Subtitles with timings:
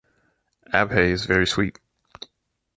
[0.73, 1.77] Abhay is very sweet.